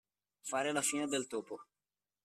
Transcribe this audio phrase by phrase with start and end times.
[0.51, 1.61] Fare la fine del topo.